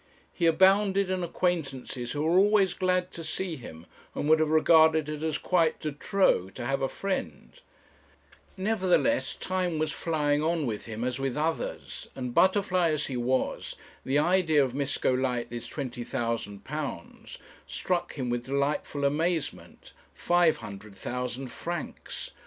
He 0.33 0.47
abounded 0.47 1.11
in 1.11 1.23
acquaintances 1.23 2.13
who 2.13 2.23
were 2.25 2.39
always 2.39 2.73
glad 2.73 3.11
to 3.11 3.23
see 3.23 3.55
him, 3.55 3.85
and 4.15 4.27
would 4.27 4.39
have 4.39 4.49
regarded 4.49 5.07
it 5.07 5.21
as 5.21 5.37
quite 5.37 5.79
de 5.79 5.91
trop 5.91 6.55
to 6.55 6.65
have 6.65 6.81
a 6.81 6.89
friend. 6.89 7.61
Nevertheless 8.57 9.35
time 9.35 9.77
was 9.77 9.91
flying 9.91 10.41
on 10.43 10.65
with 10.65 10.87
him 10.87 11.03
as 11.03 11.19
with 11.19 11.37
others; 11.37 12.09
and, 12.15 12.33
butterfly 12.33 12.89
as 12.89 13.05
he 13.05 13.15
was, 13.15 13.75
the 14.03 14.17
idea 14.17 14.65
of 14.65 14.73
Miss 14.73 14.97
Golightly's 14.97 15.69
£20,000 15.69 17.37
struck 17.67 18.13
him 18.13 18.31
with 18.31 18.47
delightful 18.47 19.05
amazement 19.05 19.93
500,000 20.15 21.49
francs! 21.51 22.31